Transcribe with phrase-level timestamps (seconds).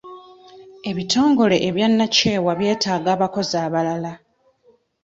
[0.89, 4.13] Ebitongole eby'obwannakyewa byetaaga abakozi abalala.